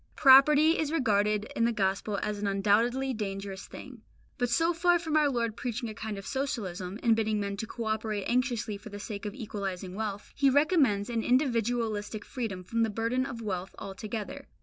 [0.15, 4.01] Property is regarded in the Gospel as an undoubtedly dangerous thing;
[4.39, 7.67] but so far from our Lord preaching a kind of socialism, and bidding men to
[7.67, 12.81] co operate anxiously for the sake of equalising wealth, He recommends an individualistic freedom from
[12.81, 14.47] the burden of wealth altogether.